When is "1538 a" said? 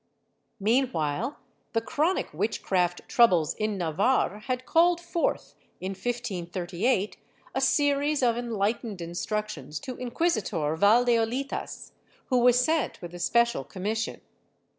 5.91-7.61